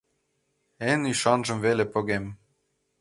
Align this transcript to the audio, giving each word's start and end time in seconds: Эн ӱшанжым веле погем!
Эн 0.89 1.01
ӱшанжым 1.11 1.57
веле 1.65 1.85
погем! 1.93 2.25